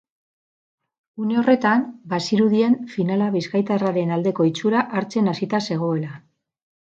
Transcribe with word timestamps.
Une 1.25 1.35
horretan, 1.41 1.83
bazirudien 2.13 2.79
finala 2.93 3.27
bizkaitarraren 3.37 4.13
aldeko 4.17 4.49
itxura 4.53 4.81
hartzen 5.01 5.33
hasita 5.35 5.63
zegoela. 5.71 6.17